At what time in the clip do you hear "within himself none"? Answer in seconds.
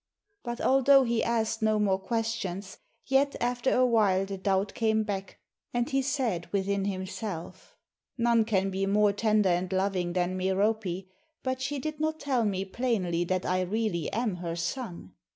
6.51-8.43